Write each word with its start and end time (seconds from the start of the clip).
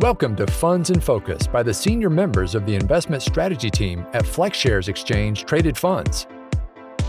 Welcome 0.00 0.36
to 0.36 0.46
Funds 0.46 0.90
in 0.90 1.00
Focus 1.00 1.48
by 1.48 1.64
the 1.64 1.74
senior 1.74 2.08
members 2.08 2.54
of 2.54 2.64
the 2.64 2.76
investment 2.76 3.20
strategy 3.20 3.68
team 3.68 4.06
at 4.12 4.22
FlexShares 4.22 4.86
Exchange 4.86 5.44
Traded 5.44 5.76
Funds. 5.76 6.28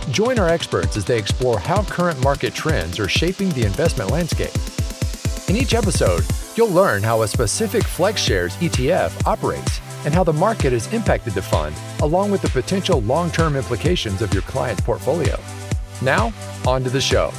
Join 0.10 0.40
our 0.40 0.50
experts 0.50 0.98
as 0.98 1.06
they 1.06 1.20
explore 1.20 1.60
how 1.60 1.84
current 1.84 2.20
market 2.24 2.56
trends 2.56 3.00
are 3.00 3.08
shaping 3.08 3.50
the 3.50 3.64
investment 3.64 4.10
landscape. 4.10 4.50
In 5.48 5.56
each 5.56 5.76
episode, 5.76 6.26
you'll 6.56 6.72
learn 6.72 7.04
how 7.04 7.22
a 7.22 7.28
specific 7.28 7.84
FlexShares 7.84 8.58
ETF 8.58 9.28
operates 9.28 9.80
and 10.04 10.12
how 10.12 10.24
the 10.24 10.34
market 10.34 10.74
has 10.74 10.92
impacted 10.92 11.36
the 11.36 11.44
fund, 11.44 11.76
along 12.02 12.32
with 12.32 12.42
the 12.42 12.50
potential 12.50 13.02
long 13.02 13.30
term 13.30 13.56
implications 13.56 14.24
of 14.24 14.34
your 14.34 14.42
client's 14.42 14.82
portfolio. 14.82 15.40
Now, 16.02 16.34
on 16.66 16.84
to 16.86 16.90
the 16.90 17.00
show. 17.00 17.32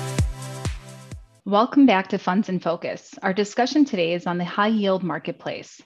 Welcome 1.51 1.85
back 1.85 2.07
to 2.11 2.19
Funds 2.19 2.48
in 2.48 2.61
Focus. 2.61 3.12
Our 3.23 3.32
discussion 3.32 3.85
today 3.85 4.14
is 4.14 4.25
on 4.25 4.39
the 4.39 4.45
high 4.45 4.69
yield 4.69 5.03
marketplace. 5.03 5.82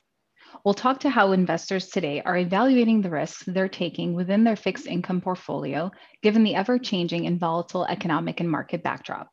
We'll 0.62 0.74
talk 0.74 1.00
to 1.00 1.08
how 1.08 1.32
investors 1.32 1.88
today 1.88 2.20
are 2.20 2.36
evaluating 2.36 3.00
the 3.00 3.08
risks 3.08 3.44
they're 3.46 3.66
taking 3.66 4.12
within 4.12 4.44
their 4.44 4.56
fixed 4.56 4.86
income 4.86 5.22
portfolio, 5.22 5.90
given 6.22 6.44
the 6.44 6.54
ever 6.54 6.78
changing 6.78 7.26
and 7.26 7.40
volatile 7.40 7.86
economic 7.86 8.40
and 8.40 8.50
market 8.50 8.82
backdrop. 8.82 9.30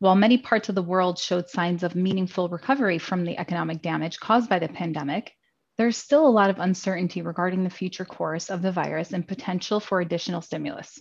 While 0.00 0.16
many 0.16 0.38
parts 0.38 0.70
of 0.70 0.74
the 0.74 0.82
world 0.82 1.20
showed 1.20 1.48
signs 1.48 1.84
of 1.84 1.94
meaningful 1.94 2.48
recovery 2.48 2.98
from 2.98 3.24
the 3.24 3.38
economic 3.38 3.82
damage 3.82 4.18
caused 4.18 4.50
by 4.50 4.58
the 4.58 4.66
pandemic, 4.66 5.32
there's 5.78 5.96
still 5.96 6.26
a 6.26 6.36
lot 6.36 6.50
of 6.50 6.58
uncertainty 6.58 7.22
regarding 7.22 7.62
the 7.62 7.70
future 7.70 8.04
course 8.04 8.50
of 8.50 8.60
the 8.60 8.72
virus 8.72 9.12
and 9.12 9.28
potential 9.28 9.78
for 9.78 10.00
additional 10.00 10.42
stimulus. 10.42 11.00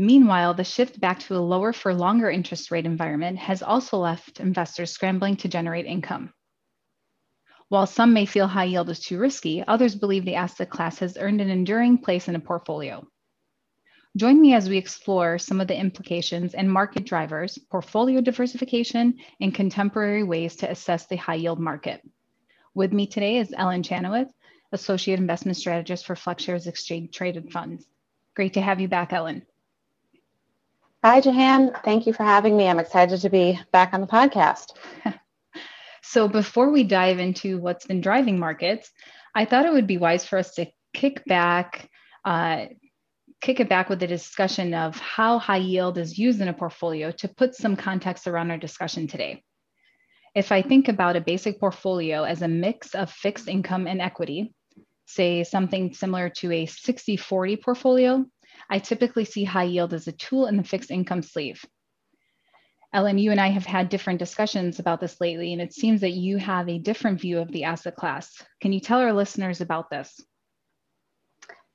Meanwhile, 0.00 0.54
the 0.54 0.64
shift 0.64 0.98
back 0.98 1.18
to 1.20 1.36
a 1.36 1.44
lower 1.44 1.74
for 1.74 1.92
longer 1.92 2.30
interest 2.30 2.70
rate 2.70 2.86
environment 2.86 3.36
has 3.36 3.62
also 3.62 3.98
left 3.98 4.40
investors 4.40 4.92
scrambling 4.92 5.36
to 5.36 5.48
generate 5.48 5.84
income. 5.84 6.32
While 7.68 7.86
some 7.86 8.14
may 8.14 8.24
feel 8.24 8.46
high 8.46 8.64
yield 8.64 8.88
is 8.88 9.00
too 9.00 9.18
risky, 9.18 9.62
others 9.62 9.94
believe 9.94 10.24
the 10.24 10.36
asset 10.36 10.70
class 10.70 11.00
has 11.00 11.18
earned 11.18 11.42
an 11.42 11.50
enduring 11.50 11.98
place 11.98 12.28
in 12.28 12.34
a 12.34 12.40
portfolio. 12.40 13.06
Join 14.16 14.40
me 14.40 14.54
as 14.54 14.70
we 14.70 14.78
explore 14.78 15.36
some 15.36 15.60
of 15.60 15.68
the 15.68 15.78
implications 15.78 16.54
and 16.54 16.72
market 16.72 17.04
drivers, 17.04 17.58
portfolio 17.70 18.22
diversification, 18.22 19.18
and 19.42 19.54
contemporary 19.54 20.22
ways 20.22 20.56
to 20.56 20.70
assess 20.70 21.08
the 21.08 21.16
high 21.16 21.34
yield 21.34 21.60
market. 21.60 22.00
With 22.72 22.94
me 22.94 23.06
today 23.06 23.36
is 23.36 23.52
Ellen 23.54 23.82
Chanowith, 23.82 24.30
Associate 24.72 25.18
Investment 25.18 25.58
Strategist 25.58 26.06
for 26.06 26.14
FlexShares 26.14 26.66
Exchange 26.66 27.14
Traded 27.14 27.52
Funds. 27.52 27.86
Great 28.34 28.54
to 28.54 28.62
have 28.62 28.80
you 28.80 28.88
back, 28.88 29.12
Ellen. 29.12 29.44
Hi, 31.02 31.22
Jahan. 31.22 31.70
Thank 31.82 32.06
you 32.06 32.12
for 32.12 32.24
having 32.24 32.58
me. 32.58 32.68
I'm 32.68 32.78
excited 32.78 33.22
to 33.22 33.30
be 33.30 33.58
back 33.72 33.94
on 33.94 34.02
the 34.02 34.06
podcast. 34.06 34.72
so, 36.02 36.28
before 36.28 36.70
we 36.70 36.84
dive 36.84 37.18
into 37.18 37.56
what's 37.56 37.86
been 37.86 38.02
driving 38.02 38.38
markets, 38.38 38.90
I 39.34 39.46
thought 39.46 39.64
it 39.64 39.72
would 39.72 39.86
be 39.86 39.96
wise 39.96 40.26
for 40.26 40.38
us 40.38 40.54
to 40.56 40.66
kick 40.92 41.24
back, 41.24 41.88
uh, 42.26 42.66
kick 43.40 43.60
it 43.60 43.68
back 43.70 43.88
with 43.88 44.02
a 44.02 44.06
discussion 44.06 44.74
of 44.74 44.94
how 44.98 45.38
high 45.38 45.56
yield 45.56 45.96
is 45.96 46.18
used 46.18 46.42
in 46.42 46.48
a 46.48 46.52
portfolio 46.52 47.10
to 47.12 47.28
put 47.28 47.54
some 47.54 47.76
context 47.76 48.26
around 48.26 48.50
our 48.50 48.58
discussion 48.58 49.06
today. 49.06 49.42
If 50.34 50.52
I 50.52 50.60
think 50.60 50.88
about 50.88 51.16
a 51.16 51.22
basic 51.22 51.58
portfolio 51.58 52.24
as 52.24 52.42
a 52.42 52.48
mix 52.48 52.94
of 52.94 53.10
fixed 53.10 53.48
income 53.48 53.86
and 53.86 54.02
equity, 54.02 54.52
say 55.06 55.44
something 55.44 55.94
similar 55.94 56.28
to 56.28 56.52
a 56.52 56.66
60 56.66 57.16
40 57.16 57.56
portfolio, 57.56 58.26
I 58.70 58.78
typically 58.78 59.24
see 59.24 59.44
high 59.44 59.64
yield 59.64 59.92
as 59.92 60.06
a 60.06 60.12
tool 60.12 60.46
in 60.46 60.56
the 60.56 60.64
fixed 60.64 60.92
income 60.92 61.22
sleeve. 61.22 61.64
Ellen, 62.92 63.18
you 63.18 63.30
and 63.30 63.40
I 63.40 63.48
have 63.48 63.66
had 63.66 63.88
different 63.88 64.18
discussions 64.18 64.78
about 64.78 65.00
this 65.00 65.20
lately, 65.20 65.52
and 65.52 65.60
it 65.60 65.72
seems 65.72 66.00
that 66.00 66.12
you 66.12 66.38
have 66.38 66.68
a 66.68 66.78
different 66.78 67.20
view 67.20 67.38
of 67.38 67.50
the 67.52 67.64
asset 67.64 67.96
class. 67.96 68.42
Can 68.60 68.72
you 68.72 68.80
tell 68.80 69.00
our 69.00 69.12
listeners 69.12 69.60
about 69.60 69.90
this? 69.90 70.20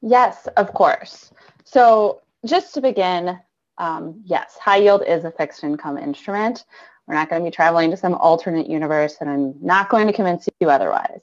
Yes, 0.02 0.48
of 0.58 0.74
course. 0.74 1.32
So, 1.64 2.22
just 2.46 2.74
to 2.74 2.82
begin, 2.82 3.40
um, 3.78 4.22
yes, 4.26 4.58
high 4.58 4.78
yield 4.78 5.04
is 5.08 5.26
a 5.26 5.32
fixed 5.32 5.64
income 5.64 5.98
instrument. 5.98 6.66
We're 7.08 7.16
not 7.16 7.30
going 7.30 7.42
to 7.42 7.50
be 7.50 7.56
traveling 7.56 7.92
to 7.92 7.98
some 7.98 8.14
alternate 8.16 8.70
universe, 8.70 9.18
and 9.22 9.30
I'm 9.30 9.56
not 9.62 9.90
going 9.90 10.08
to 10.08 10.14
convince 10.14 10.48
you 10.60 10.70
otherwise. 10.70 11.22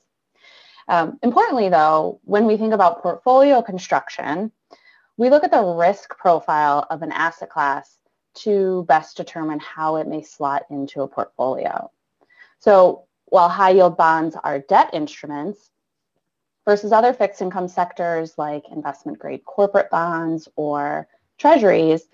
Um, 0.89 1.19
importantly, 1.23 1.69
though, 1.69 2.21
when 2.25 2.47
we 2.47 2.57
think 2.57 2.73
about 2.73 3.03
portfolio 3.03 3.63
construction, 3.63 4.53
we 5.17 5.31
look 5.31 5.45
at 5.45 5.51
the 5.51 5.63
risk 5.63 6.17
profile 6.17 6.87
of 6.91 7.03
an 7.03 7.13
asset 7.13 7.51
class 7.51 7.99
to 8.35 8.85
best 8.89 9.17
determine 9.17 9.61
how 9.61 9.97
it 9.97 10.07
may 10.07 10.23
slot 10.23 10.65
into 10.71 11.03
a 11.03 11.09
portfolio. 11.09 11.91
So 12.59 13.05
while 13.27 13.49
high 13.49 13.71
yield 13.71 13.97
bonds 13.97 14.37
are 14.43 14.61
debt 14.61 14.91
instruments 14.93 15.71
versus 16.65 16.93
other 16.93 17.13
fixed 17.13 17.43
income 17.43 17.69
sectors 17.69 18.39
like 18.39 18.65
investment 18.71 19.19
grade 19.19 19.45
corporate 19.45 19.91
bonds 19.91 20.49
or 20.57 21.09
treasuries, 21.39 22.09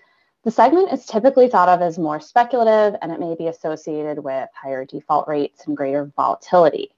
the 0.45 0.51
segment 0.51 0.93
is 0.93 1.07
typically 1.07 1.49
thought 1.49 1.69
of 1.69 1.83
as 1.83 1.99
more 1.99 2.21
speculative 2.21 2.99
and 3.03 3.13
it 3.13 3.21
may 3.21 3.35
be 3.37 3.49
associated 3.49 4.19
with 4.19 4.49
higher 4.55 4.85
default 4.85 5.29
rates 5.29 5.67
and 5.67 5.77
greater 5.77 6.11
volatility. 6.17 6.91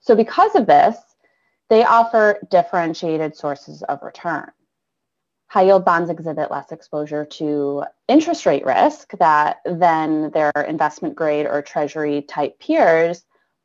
So 0.00 0.14
because 0.14 0.54
of 0.54 0.66
this, 0.66 0.96
they 1.68 1.84
offer 1.84 2.38
differentiated 2.50 3.36
sources 3.36 3.82
of 3.82 4.02
return 4.02 4.50
high 5.48 5.62
yield 5.62 5.84
bonds 5.84 6.10
exhibit 6.10 6.50
less 6.50 6.72
exposure 6.72 7.24
to 7.24 7.84
interest 8.06 8.44
rate 8.46 8.66
risk 8.66 9.12
that 9.18 9.58
than 9.64 10.30
their 10.30 10.52
investment 10.66 11.16
grade 11.16 11.46
or 11.46 11.62
treasury 11.62 12.22
type 12.22 12.58
peers, 12.60 13.24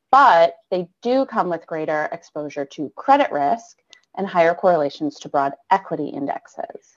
but 0.10 0.56
they 0.72 0.88
do 1.02 1.26
come 1.26 1.50
with 1.50 1.68
greater 1.68 2.08
exposure 2.12 2.66
to 2.66 2.92
credit 2.96 3.32
risk 3.32 3.80
and 4.16 4.26
higher 4.26 4.54
correlations 4.54 5.20
to 5.20 5.30
broad 5.30 5.54
equity 5.72 6.08
indexes. 6.08 6.96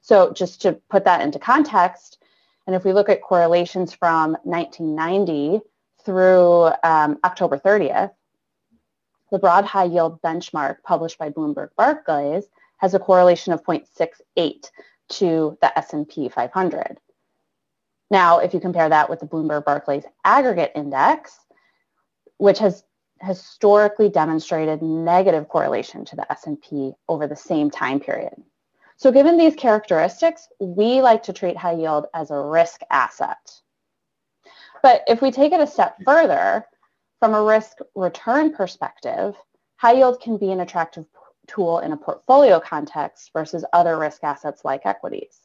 So 0.00 0.32
just 0.32 0.62
to 0.62 0.72
put 0.90 1.04
that 1.04 1.20
into 1.20 1.38
context, 1.38 2.18
and 2.66 2.74
if 2.74 2.84
we 2.84 2.92
look 2.92 3.08
at 3.08 3.22
correlations 3.22 3.92
from 3.92 4.36
1990 4.42 5.60
through 6.04 6.70
um, 6.82 7.18
October 7.24 7.58
30th, 7.58 8.10
the 9.30 9.38
broad 9.38 9.64
high 9.64 9.84
yield 9.84 10.20
benchmark 10.22 10.76
published 10.82 11.18
by 11.18 11.30
Bloomberg 11.30 11.68
Barclays 11.76 12.44
has 12.78 12.94
a 12.94 12.98
correlation 12.98 13.52
of 13.52 13.62
0.68 13.64 14.70
to 15.08 15.58
the 15.60 15.78
S&P 15.78 16.28
500. 16.28 16.98
Now, 18.10 18.38
if 18.38 18.54
you 18.54 18.60
compare 18.60 18.88
that 18.88 19.08
with 19.08 19.20
the 19.20 19.26
Bloomberg 19.26 19.64
Barclays 19.64 20.04
aggregate 20.24 20.72
index, 20.74 21.38
which 22.38 22.58
has 22.58 22.84
historically 23.20 24.08
demonstrated 24.08 24.82
negative 24.82 25.48
correlation 25.48 26.04
to 26.04 26.16
the 26.16 26.30
S&P 26.30 26.92
over 27.08 27.26
the 27.26 27.36
same 27.36 27.70
time 27.70 28.00
period. 28.00 28.34
So 28.96 29.10
given 29.10 29.36
these 29.36 29.54
characteristics, 29.54 30.48
we 30.60 31.00
like 31.00 31.22
to 31.24 31.32
treat 31.32 31.56
high 31.56 31.72
yield 31.72 32.06
as 32.14 32.30
a 32.30 32.38
risk 32.38 32.82
asset. 32.90 33.60
But 34.82 35.02
if 35.08 35.22
we 35.22 35.30
take 35.30 35.52
it 35.52 35.60
a 35.60 35.66
step 35.66 35.96
further, 36.04 36.66
from 37.18 37.34
a 37.34 37.42
risk 37.42 37.78
return 37.94 38.52
perspective, 38.52 39.34
high 39.76 39.92
yield 39.94 40.20
can 40.20 40.36
be 40.36 40.52
an 40.52 40.60
attractive 40.60 41.06
tool 41.46 41.80
in 41.80 41.92
a 41.92 41.96
portfolio 41.96 42.60
context 42.60 43.30
versus 43.32 43.64
other 43.72 43.98
risk 43.98 44.24
assets 44.24 44.64
like 44.64 44.86
equities. 44.86 45.38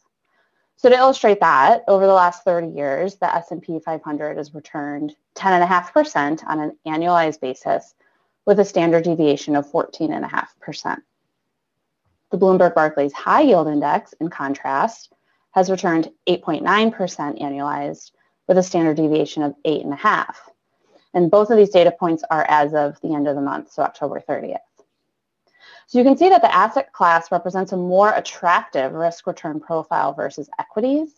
So 0.78 0.90
to 0.90 0.96
illustrate 0.96 1.42
that, 1.42 1.84
over 1.90 2.08
the 2.08 2.14
last 2.14 2.46
30 2.46 2.70
years, 2.70 3.16
the 3.16 3.34
S&P 3.36 3.80
500 3.80 4.38
has 4.38 4.54
returned 4.54 5.16
10.5% 5.36 6.46
on 6.48 6.60
an 6.60 6.78
annualized 6.88 7.42
basis 7.42 7.96
with 8.46 8.60
a 8.60 8.66
standard 8.66 9.04
deviation 9.04 9.58
of 9.58 9.70
14.5%. 9.70 10.98
The 12.32 12.38
Bloomberg 12.38 12.76
Barclays 12.76 13.12
High 13.12 13.42
Yield 13.42 13.68
Index, 13.68 14.14
in 14.14 14.30
contrast, 14.30 15.12
has 15.52 15.70
returned 15.70 16.12
8.9% 16.28 16.64
annualized 17.42 18.12
with 18.48 18.58
a 18.58 18.64
standard 18.64 18.98
deviation 18.98 19.44
of 19.44 19.56
8.5. 19.66 20.34
And 21.14 21.30
both 21.30 21.50
of 21.50 21.58
these 21.58 21.72
data 21.72 21.92
points 21.92 22.24
are 22.30 22.46
as 22.48 22.74
of 22.74 23.02
the 23.02 23.14
end 23.14 23.28
of 23.28 23.36
the 23.36 23.42
month, 23.42 23.72
so 23.72 23.84
October 23.84 24.24
30th. 24.28 24.60
So 25.90 25.98
you 25.98 26.04
can 26.04 26.18
see 26.18 26.30
that 26.30 26.44
the 26.44 26.56
asset 26.56 26.94
class 26.94 27.32
represents 27.32 27.72
a 27.72 27.78
more 27.78 28.14
attractive 28.14 28.94
risk 28.94 29.26
return 29.26 29.60
profile 29.60 30.14
versus 30.14 30.48
equities. 30.60 31.10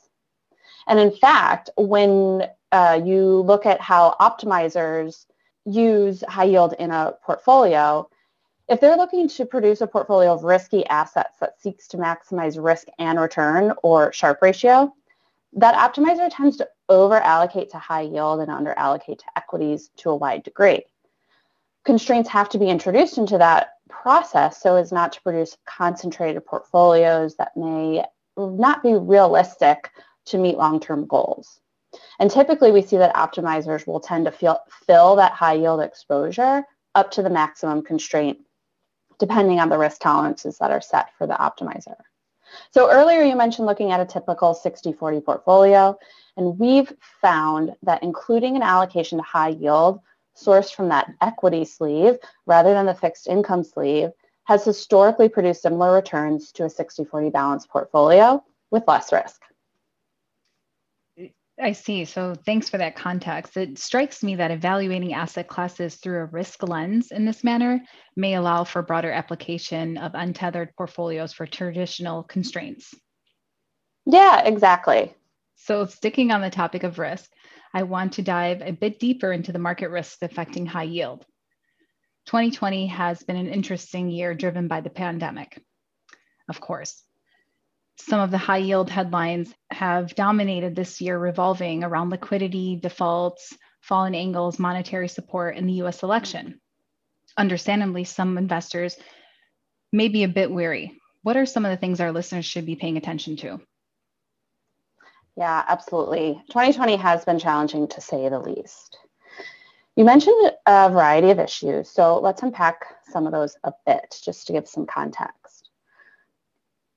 And 0.87 0.97
in 0.97 1.11
fact, 1.11 1.69
when 1.75 2.47
uh, 2.71 3.01
you 3.03 3.41
look 3.41 3.65
at 3.65 3.81
how 3.81 4.15
optimizers 4.21 5.25
use 5.65 6.23
high 6.25 6.45
yield 6.45 6.73
in 6.79 6.89
a 6.89 7.15
portfolio, 7.21 8.09
if 8.69 8.79
they're 8.79 8.95
looking 8.95 9.27
to 9.27 9.45
produce 9.45 9.81
a 9.81 9.87
portfolio 9.87 10.31
of 10.33 10.45
risky 10.45 10.85
assets 10.85 11.37
that 11.41 11.59
seeks 11.59 11.89
to 11.89 11.97
maximize 11.97 12.63
risk 12.63 12.87
and 12.97 13.19
return 13.19 13.73
or 13.83 14.13
Sharpe 14.13 14.41
ratio, 14.41 14.93
that 15.51 15.75
optimizer 15.75 16.29
tends 16.31 16.55
to 16.55 16.69
over 16.87 17.15
allocate 17.15 17.71
to 17.71 17.77
high 17.77 18.03
yield 18.03 18.39
and 18.39 18.49
under 18.49 18.73
allocate 18.77 19.19
to 19.19 19.25
equities 19.35 19.89
to 19.97 20.11
a 20.11 20.15
wide 20.15 20.43
degree. 20.43 20.85
Constraints 21.83 22.29
have 22.29 22.47
to 22.47 22.57
be 22.57 22.69
introduced 22.69 23.17
into 23.17 23.37
that 23.37 23.71
process 23.91 24.61
so 24.61 24.75
as 24.75 24.91
not 24.91 25.13
to 25.13 25.21
produce 25.21 25.57
concentrated 25.65 26.45
portfolios 26.45 27.35
that 27.35 27.55
may 27.55 28.03
not 28.37 28.81
be 28.81 28.93
realistic 28.93 29.91
to 30.25 30.37
meet 30.37 30.57
long-term 30.57 31.05
goals. 31.07 31.59
And 32.19 32.31
typically 32.31 32.71
we 32.71 32.81
see 32.81 32.97
that 32.97 33.15
optimizers 33.15 33.85
will 33.85 33.99
tend 33.99 34.25
to 34.25 34.31
feel, 34.31 34.59
fill 34.87 35.15
that 35.17 35.33
high 35.33 35.53
yield 35.53 35.81
exposure 35.81 36.63
up 36.95 37.11
to 37.11 37.21
the 37.21 37.29
maximum 37.29 37.81
constraint, 37.81 38.39
depending 39.19 39.59
on 39.59 39.69
the 39.69 39.77
risk 39.77 40.01
tolerances 40.01 40.57
that 40.59 40.71
are 40.71 40.81
set 40.81 41.09
for 41.17 41.27
the 41.27 41.33
optimizer. 41.33 41.95
So 42.71 42.91
earlier 42.91 43.23
you 43.23 43.35
mentioned 43.35 43.65
looking 43.65 43.91
at 43.91 44.01
a 44.01 44.05
typical 44.05 44.53
60-40 44.53 45.23
portfolio, 45.23 45.97
and 46.37 46.57
we've 46.57 46.93
found 47.21 47.73
that 47.83 48.03
including 48.03 48.55
an 48.55 48.61
allocation 48.61 49.17
to 49.17 49.23
high 49.23 49.49
yield 49.49 49.99
sourced 50.35 50.73
from 50.73 50.89
that 50.89 51.11
equity 51.21 51.65
sleeve 51.65 52.17
rather 52.45 52.73
than 52.73 52.85
the 52.85 52.93
fixed 52.93 53.27
income 53.27 53.63
sleeve 53.63 54.09
has 54.45 54.65
historically 54.65 55.29
produced 55.29 55.61
similar 55.61 55.93
returns 55.93 56.51
to 56.51 56.63
a 56.63 56.67
60-40 56.67 57.31
balanced 57.31 57.69
portfolio 57.69 58.43
with 58.71 58.83
less 58.87 59.11
risk. 59.11 59.41
I 61.59 61.73
see. 61.73 62.05
So 62.05 62.33
thanks 62.33 62.69
for 62.69 62.77
that 62.79 62.95
context. 62.95 63.55
It 63.55 63.77
strikes 63.77 64.23
me 64.23 64.35
that 64.35 64.51
evaluating 64.51 65.13
asset 65.13 65.47
classes 65.47 65.95
through 65.95 66.21
a 66.21 66.25
risk 66.25 66.63
lens 66.67 67.11
in 67.11 67.25
this 67.25 67.43
manner 67.43 67.83
may 68.15 68.33
allow 68.33 68.63
for 68.63 68.81
broader 68.81 69.11
application 69.11 69.97
of 69.97 70.13
untethered 70.15 70.75
portfolios 70.75 71.33
for 71.33 71.45
traditional 71.45 72.23
constraints. 72.23 72.95
Yeah, 74.05 74.43
exactly. 74.43 75.13
So 75.55 75.85
sticking 75.85 76.31
on 76.31 76.41
the 76.41 76.49
topic 76.49 76.83
of 76.83 76.97
risk, 76.97 77.29
I 77.73 77.83
want 77.83 78.13
to 78.13 78.21
dive 78.21 78.61
a 78.61 78.71
bit 78.71 78.99
deeper 78.99 79.31
into 79.31 79.51
the 79.51 79.59
market 79.59 79.89
risks 79.89 80.21
affecting 80.21 80.65
high 80.65 80.83
yield. 80.83 81.25
2020 82.27 82.87
has 82.87 83.23
been 83.23 83.35
an 83.35 83.47
interesting 83.47 84.09
year 84.09 84.33
driven 84.33 84.67
by 84.67 84.81
the 84.81 84.89
pandemic, 84.89 85.61
of 86.49 86.59
course 86.61 87.03
some 88.01 88.19
of 88.19 88.31
the 88.31 88.37
high 88.37 88.57
yield 88.57 88.89
headlines 88.89 89.53
have 89.69 90.15
dominated 90.15 90.75
this 90.75 91.01
year 91.01 91.17
revolving 91.17 91.83
around 91.83 92.09
liquidity, 92.09 92.75
defaults, 92.75 93.55
fallen 93.81 94.15
angels, 94.15 94.59
monetary 94.59 95.07
support, 95.07 95.55
and 95.55 95.67
the 95.67 95.81
US 95.83 96.03
election. 96.03 96.59
Understandably, 97.37 98.03
some 98.03 98.37
investors 98.37 98.97
may 99.91 100.07
be 100.07 100.23
a 100.23 100.29
bit 100.29 100.51
weary. 100.51 100.99
What 101.23 101.37
are 101.37 101.45
some 101.45 101.65
of 101.65 101.71
the 101.71 101.77
things 101.77 102.01
our 102.01 102.11
listeners 102.11 102.45
should 102.45 102.65
be 102.65 102.75
paying 102.75 102.97
attention 102.97 103.37
to? 103.37 103.61
Yeah, 105.37 105.63
absolutely. 105.67 106.41
2020 106.49 106.97
has 106.97 107.25
been 107.25 107.39
challenging 107.39 107.87
to 107.87 108.01
say 108.01 108.27
the 108.29 108.39
least. 108.39 108.97
You 109.95 110.05
mentioned 110.05 110.51
a 110.65 110.89
variety 110.89 111.31
of 111.31 111.39
issues, 111.39 111.89
so 111.89 112.19
let's 112.19 112.43
unpack 112.43 112.83
some 113.09 113.25
of 113.25 113.31
those 113.31 113.57
a 113.63 113.73
bit 113.85 114.19
just 114.23 114.47
to 114.47 114.53
give 114.53 114.67
some 114.67 114.85
context. 114.85 115.69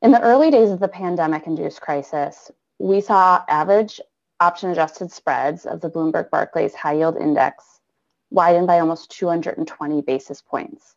In 0.02 0.12
the 0.12 0.20
early 0.20 0.50
days 0.50 0.70
of 0.70 0.80
the 0.80 0.88
pandemic-induced 0.88 1.80
crisis, 1.80 2.50
we 2.78 3.00
saw 3.00 3.42
average 3.48 4.00
option-adjusted 4.40 5.10
spreads 5.10 5.64
of 5.64 5.80
the 5.80 5.90
Bloomberg 5.90 6.30
Barclays 6.30 6.74
High 6.74 6.94
Yield 6.94 7.16
Index 7.16 7.80
widen 8.30 8.66
by 8.66 8.80
almost 8.80 9.10
220 9.12 10.02
basis 10.02 10.42
points, 10.42 10.94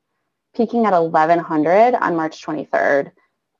peaking 0.55 0.85
at 0.85 0.93
1100 0.93 1.95
on 1.95 2.15
March 2.15 2.43
23rd 2.45 3.11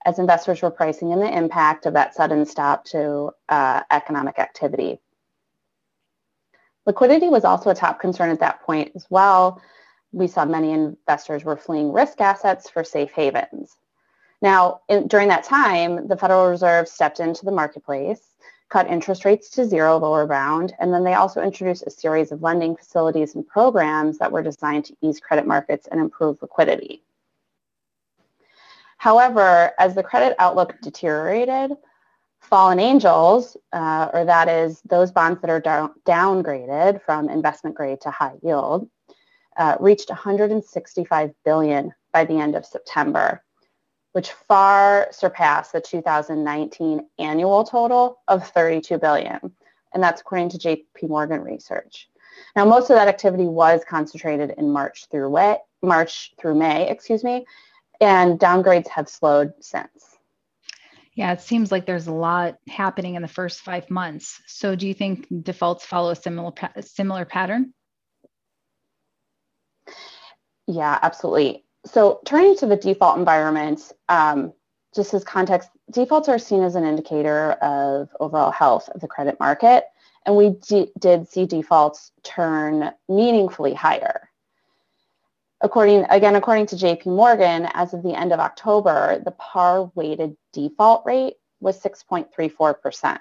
as 0.06 0.20
investors 0.20 0.62
were 0.62 0.72
pricing 0.72 1.12
in 1.12 1.20
the 1.20 1.38
impact 1.38 1.86
of 1.86 1.94
that 1.94 2.16
sudden 2.16 2.46
stop 2.46 2.86
to 2.86 3.32
uh, 3.50 3.82
economic 3.92 4.40
activity. 4.40 5.00
Liquidity 6.86 7.28
was 7.28 7.44
also 7.44 7.70
a 7.70 7.76
top 7.76 8.00
concern 8.00 8.30
at 8.30 8.40
that 8.40 8.62
point 8.62 8.92
as 8.96 9.06
well. 9.10 9.62
We 10.14 10.28
saw 10.28 10.46
many 10.46 10.72
investors 10.72 11.44
were 11.44 11.58
fleeing 11.58 11.92
risk 11.92 12.22
assets 12.22 12.70
for 12.70 12.84
safe 12.84 13.12
havens. 13.12 13.76
Now, 14.42 14.82
in, 14.88 15.08
during 15.08 15.28
that 15.28 15.44
time, 15.44 16.08
the 16.08 16.16
Federal 16.16 16.48
Reserve 16.48 16.88
stepped 16.88 17.20
into 17.20 17.44
the 17.44 17.52
marketplace, 17.52 18.22
cut 18.70 18.88
interest 18.88 19.26
rates 19.26 19.50
to 19.52 19.66
zero 19.66 19.98
lower 19.98 20.28
bound, 20.28 20.74
and 20.80 20.94
then 20.94 21.04
they 21.04 21.16
also 21.16 21.42
introduced 21.42 21.84
a 21.88 21.92
series 21.92 22.32
of 22.32 22.42
lending 22.42 22.76
facilities 22.76 23.36
and 23.36 23.48
programs 23.48 24.18
that 24.20 24.32
were 24.32 24.44
designed 24.44 24.86
to 24.86 24.96
ease 25.02 25.20
credit 25.20 25.48
markets 25.48 25.88
and 25.92 26.00
improve 26.00 26.42
liquidity. 26.42 27.04
However, 28.98 29.72
as 29.80 29.96
the 29.96 30.04
credit 30.04 30.36
outlook 30.40 30.76
deteriorated, 30.82 31.72
fallen 32.40 32.80
angels, 32.80 33.58
uh, 33.74 34.10
or 34.14 34.26
that 34.26 34.48
is 34.48 34.82
those 34.86 35.12
bonds 35.12 35.42
that 35.42 35.50
are 35.50 35.60
down, 35.60 35.92
downgraded 36.06 37.02
from 37.02 37.30
investment 37.30 37.76
grade 37.76 38.02
to 38.02 38.12
high 38.12 38.36
yield, 38.42 38.90
uh, 39.58 39.76
reached 39.80 40.10
165 40.10 41.32
billion 41.44 41.94
by 42.14 42.26
the 42.26 42.40
end 42.40 42.56
of 42.56 42.66
September, 42.66 43.44
which 44.14 44.32
far 44.32 45.08
surpassed 45.12 45.74
the 45.74 45.82
2019 45.82 47.08
annual 47.20 47.64
total 47.64 48.20
of 48.28 48.48
32 48.50 48.98
billion. 48.98 49.40
And 49.94 50.04
that's 50.04 50.22
according 50.22 50.50
to 50.50 50.58
JP 50.58 51.10
Morgan 51.10 51.42
research. 51.42 52.10
Now, 52.56 52.66
most 52.66 52.90
of 52.90 52.96
that 52.96 53.08
activity 53.08 53.46
was 53.46 53.82
concentrated 53.88 54.54
in 54.58 54.70
March 54.72 55.08
through 55.10 55.32
May, 55.32 55.58
March 55.82 56.34
through 56.40 56.56
May, 56.56 56.90
excuse 56.90 57.24
me, 57.24 57.46
and 58.02 58.40
downgrades 58.40 58.88
have 58.90 59.10
slowed 59.10 59.54
since. 59.60 60.18
Yeah, 61.14 61.34
it 61.34 61.42
seems 61.42 61.72
like 61.72 61.86
there's 61.86 62.08
a 62.08 62.14
lot 62.14 62.58
happening 62.68 63.16
in 63.16 63.24
the 63.24 63.28
first 63.28 63.62
five 63.62 63.90
months. 63.90 64.40
So, 64.46 64.76
do 64.76 64.88
you 64.88 64.94
think 64.94 65.28
defaults 65.44 65.86
follow 65.86 66.12
a 66.12 66.16
similar 66.16 66.54
similar 66.82 67.26
pattern? 67.26 67.74
Yeah, 70.68 71.00
absolutely 71.02 71.64
so 71.88 72.20
turning 72.26 72.56
to 72.58 72.66
the 72.66 72.76
default 72.76 73.18
environment, 73.18 73.92
um, 74.10 74.54
just 74.96 75.14
as 75.14 75.24
context, 75.24 75.70
defaults 75.92 76.30
are 76.30 76.40
seen 76.40 76.64
as 76.64 76.76
an 76.76 76.86
indicator 76.86 77.52
of 77.54 78.10
overall 78.20 78.52
health 78.52 78.90
of 78.90 79.02
the 79.02 79.08
credit 79.08 79.40
market, 79.40 79.86
and 80.26 80.36
we 80.36 80.56
did 81.00 81.28
see 81.28 81.46
defaults 81.46 82.12
turn 82.24 82.92
meaningfully 83.08 83.74
higher. 83.74 84.27
According, 85.62 86.06
again, 86.10 86.36
according 86.36 86.68
to 86.68 86.76
JP 86.76 87.08
Morgan, 87.08 87.68
as 87.74 87.94
of 87.94 88.04
the 88.04 88.14
end 88.14 88.32
of 88.32 88.40
October, 88.40 89.22
the 89.24 89.32
par 89.32 89.92
weighted 89.96 90.38
default 90.54 91.04
rate 91.06 91.36
was 91.60 91.82
6.34%. 91.82 93.18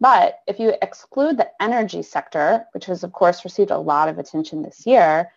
But 0.00 0.40
if 0.48 0.58
you 0.58 0.74
exclude 0.82 1.36
the 1.36 1.50
energy 1.60 2.02
sector, 2.02 2.66
which 2.72 2.86
has 2.86 3.04
of 3.04 3.12
course 3.12 3.44
received 3.44 3.70
a 3.70 3.78
lot 3.78 4.08
of 4.08 4.18
attention 4.18 4.62
this 4.62 4.84
year, 4.84 5.30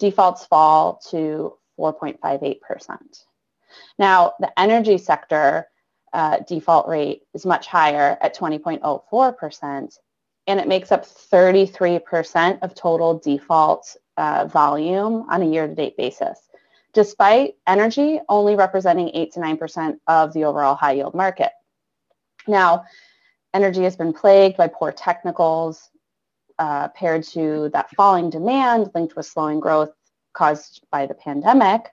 defaults 0.00 0.44
fall 0.44 1.00
to 1.10 1.56
4.58%. 1.78 2.98
Now, 3.96 4.32
the 4.40 4.58
energy 4.58 4.98
sector 4.98 5.68
uh, 6.12 6.38
default 6.48 6.88
rate 6.88 7.22
is 7.32 7.46
much 7.46 7.68
higher 7.68 8.18
at 8.20 8.36
20.04%, 8.36 9.98
and 10.48 10.60
it 10.60 10.66
makes 10.66 10.90
up 10.90 11.06
33% 11.06 12.58
of 12.62 12.74
total 12.74 13.18
default 13.18 13.96
uh, 14.18 14.46
volume 14.46 15.24
on 15.30 15.42
a 15.42 15.46
year-to-date 15.46 15.96
basis, 15.96 16.50
despite 16.92 17.54
energy 17.66 18.20
only 18.28 18.56
representing 18.56 19.10
8 19.14 19.32
to 19.32 19.40
9% 19.40 19.98
of 20.08 20.32
the 20.32 20.44
overall 20.44 20.74
high 20.74 20.92
yield 20.92 21.14
market. 21.14 21.52
Now, 22.46 22.84
energy 23.54 23.84
has 23.84 23.96
been 23.96 24.12
plagued 24.12 24.56
by 24.56 24.68
poor 24.68 24.90
technicals, 24.90 25.90
uh, 26.58 26.88
paired 26.88 27.22
to 27.22 27.70
that 27.72 27.90
falling 27.90 28.28
demand 28.28 28.90
linked 28.94 29.14
with 29.14 29.26
slowing 29.26 29.60
growth 29.60 29.92
caused 30.32 30.82
by 30.90 31.06
the 31.06 31.14
pandemic. 31.14 31.86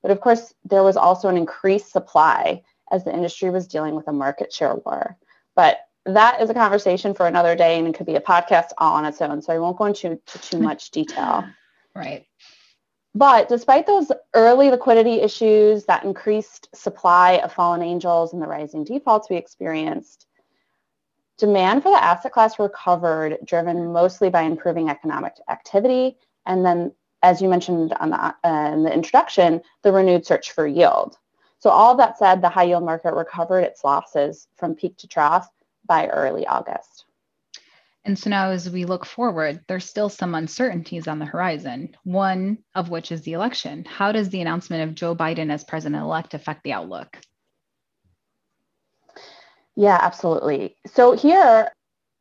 But 0.00 0.12
of 0.12 0.20
course, 0.20 0.54
there 0.64 0.84
was 0.84 0.96
also 0.96 1.28
an 1.28 1.36
increased 1.36 1.90
supply 1.90 2.62
as 2.92 3.02
the 3.02 3.12
industry 3.12 3.50
was 3.50 3.66
dealing 3.66 3.96
with 3.96 4.06
a 4.06 4.12
market 4.12 4.52
share 4.52 4.76
war. 4.76 5.16
But 5.56 5.78
that 6.06 6.40
is 6.40 6.50
a 6.50 6.54
conversation 6.54 7.14
for 7.14 7.26
another 7.26 7.56
day 7.56 7.78
and 7.78 7.88
it 7.88 7.94
could 7.94 8.06
be 8.06 8.14
a 8.14 8.20
podcast 8.20 8.68
all 8.78 8.94
on 8.94 9.04
its 9.04 9.20
own. 9.20 9.42
So 9.42 9.52
I 9.52 9.58
won't 9.58 9.78
go 9.78 9.86
into 9.86 10.20
too 10.26 10.58
much 10.70 10.92
detail. 10.92 11.44
Right. 11.94 12.26
But 13.14 13.48
despite 13.48 13.86
those 13.86 14.10
early 14.34 14.70
liquidity 14.70 15.20
issues, 15.20 15.84
that 15.84 16.04
increased 16.04 16.68
supply 16.74 17.34
of 17.34 17.52
fallen 17.52 17.82
angels 17.82 18.32
and 18.32 18.42
the 18.42 18.46
rising 18.46 18.82
defaults 18.82 19.30
we 19.30 19.36
experienced, 19.36 20.26
demand 21.38 21.82
for 21.82 21.90
the 21.90 22.02
asset 22.02 22.32
class 22.32 22.58
recovered, 22.58 23.38
driven 23.44 23.92
mostly 23.92 24.30
by 24.30 24.42
improving 24.42 24.88
economic 24.88 25.34
activity 25.48 26.16
and 26.46 26.64
then 26.64 26.92
as 27.24 27.40
you 27.40 27.48
mentioned 27.48 27.94
on 28.00 28.10
the, 28.10 28.18
uh, 28.22 28.70
in 28.74 28.82
the 28.82 28.92
introduction, 28.92 29.62
the 29.82 29.90
renewed 29.90 30.26
search 30.26 30.52
for 30.52 30.66
yield. 30.66 31.16
So 31.58 31.70
all 31.70 31.96
that 31.96 32.18
said, 32.18 32.42
the 32.42 32.50
high 32.50 32.64
yield 32.64 32.84
market 32.84 33.14
recovered 33.14 33.60
its 33.60 33.82
losses 33.82 34.46
from 34.56 34.74
peak 34.74 34.98
to 34.98 35.08
trough 35.08 35.48
by 35.86 36.06
early 36.08 36.46
August. 36.46 37.06
And 38.06 38.18
so 38.18 38.28
now, 38.28 38.50
as 38.50 38.68
we 38.68 38.84
look 38.84 39.06
forward, 39.06 39.64
there's 39.66 39.86
still 39.86 40.10
some 40.10 40.34
uncertainties 40.34 41.08
on 41.08 41.18
the 41.18 41.24
horizon, 41.24 41.96
one 42.04 42.58
of 42.74 42.90
which 42.90 43.10
is 43.10 43.22
the 43.22 43.32
election. 43.32 43.84
How 43.86 44.12
does 44.12 44.28
the 44.28 44.42
announcement 44.42 44.82
of 44.82 44.94
Joe 44.94 45.16
Biden 45.16 45.50
as 45.50 45.64
president 45.64 46.02
elect 46.02 46.34
affect 46.34 46.64
the 46.64 46.74
outlook? 46.74 47.18
Yeah, 49.74 49.98
absolutely. 50.00 50.76
So 50.86 51.12
here, 51.12 51.72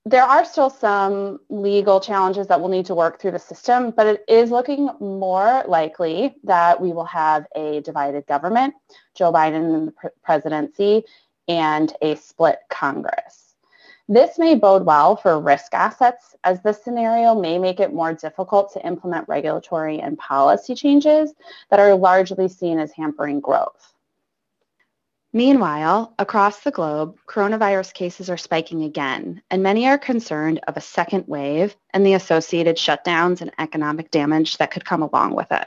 there 0.05 0.23
are 0.23 0.45
still 0.45 0.69
some 0.69 1.39
legal 1.49 1.99
challenges 1.99 2.47
that 2.47 2.59
we'll 2.59 2.69
need 2.69 2.85
to 2.87 2.95
work 2.95 3.19
through 3.19 3.31
the 3.31 3.39
system, 3.39 3.91
but 3.91 4.07
it 4.07 4.23
is 4.27 4.51
looking 4.51 4.89
more 4.99 5.63
likely 5.67 6.35
that 6.45 6.79
we 6.79 6.93
will 6.93 7.05
have 7.05 7.45
a 7.55 7.81
divided 7.81 8.25
government, 8.25 8.73
Joe 9.15 9.31
Biden 9.31 9.75
in 9.75 9.85
the 9.87 10.11
presidency, 10.23 11.03
and 11.47 11.93
a 12.01 12.15
split 12.15 12.59
Congress. 12.69 13.42
This 14.13 14.38
may 14.38 14.53
bode 14.53 14.86
well 14.86 15.15
for 15.15 15.39
risk 15.39 15.74
assets 15.74 16.36
as 16.43 16.62
this 16.62 16.84
scenario 16.84 17.34
may 17.34 17.58
make 17.58 17.79
it 17.79 17.91
more 17.91 18.13
difficult 18.13 18.72
to 18.74 18.86
implement 18.86 19.27
regulatory 19.27 20.01
and 20.01 20.20
policy 20.20 20.75
changes 20.75 21.34
that 21.72 21.79
are 21.79 21.96
largely 21.96 22.48
seen 22.48 22.77
as 22.77 22.91
hampering 22.91 23.39
growth. 23.39 23.91
Meanwhile, 25.34 26.13
across 26.20 26.60
the 26.60 26.70
globe, 26.70 27.17
coronavirus 27.27 27.96
cases 27.96 28.29
are 28.29 28.38
spiking 28.38 28.84
again, 28.84 29.41
and 29.50 29.63
many 29.63 29.88
are 29.88 29.98
concerned 29.98 30.60
of 30.67 30.77
a 30.77 30.82
second 30.82 31.27
wave 31.27 31.75
and 31.89 32.05
the 32.05 32.13
associated 32.13 32.75
shutdowns 32.75 33.41
and 33.41 33.50
economic 33.58 34.12
damage 34.12 34.58
that 34.58 34.70
could 34.70 34.86
come 34.86 35.01
along 35.01 35.34
with 35.34 35.51
it. 35.51 35.65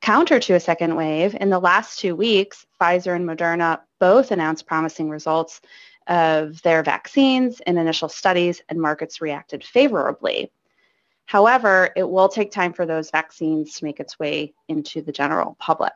Counter 0.00 0.40
to 0.40 0.54
a 0.54 0.60
second 0.60 0.96
wave, 0.96 1.36
in 1.38 1.50
the 1.50 1.60
last 1.60 1.98
two 1.98 2.16
weeks, 2.16 2.64
Pfizer 2.80 3.14
and 3.14 3.28
Moderna 3.28 3.80
both 4.00 4.30
announced 4.30 4.66
promising 4.66 5.10
results 5.10 5.60
of 6.06 6.60
their 6.62 6.82
vaccines 6.82 7.60
in 7.66 7.78
initial 7.78 8.08
studies 8.08 8.62
and 8.68 8.80
markets 8.80 9.20
reacted 9.20 9.64
favorably. 9.64 10.50
However, 11.26 11.90
it 11.96 12.08
will 12.08 12.28
take 12.28 12.50
time 12.50 12.72
for 12.72 12.86
those 12.86 13.10
vaccines 13.10 13.74
to 13.74 13.84
make 13.84 14.00
its 14.00 14.18
way 14.18 14.54
into 14.68 15.02
the 15.02 15.12
general 15.12 15.56
public. 15.58 15.92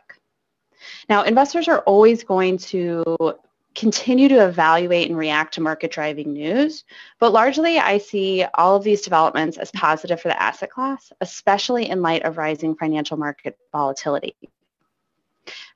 Now, 1.09 1.23
investors 1.23 1.69
are 1.69 1.81
always 1.81 2.25
going 2.25 2.59
to 2.59 3.35
continue 3.75 4.29
to 4.29 4.47
evaluate 4.47 5.09
and 5.09 5.19
react 5.19 5.55
to 5.55 5.61
market 5.61 5.91
driving 5.91 6.33
news, 6.33 6.85
but 7.21 7.33
largely 7.33 7.79
I 7.79 7.99
see 7.99 8.45
all 8.55 8.77
of 8.77 8.85
these 8.85 9.03
developments 9.03 9.59
as 9.59 9.71
positive 9.73 10.21
for 10.21 10.29
the 10.29 10.43
asset 10.43 10.71
class, 10.71 11.13
especially 11.21 11.91
in 11.91 12.01
light 12.01 12.23
of 12.25 12.39
rising 12.39 12.75
financial 12.75 13.19
market 13.19 13.59
volatility. 13.73 14.35